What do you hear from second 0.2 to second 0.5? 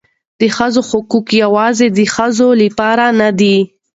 د